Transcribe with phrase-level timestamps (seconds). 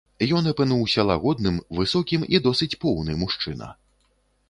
[0.37, 3.73] Ён апынуўся лагодным, высокім і досыць поўны мужчына.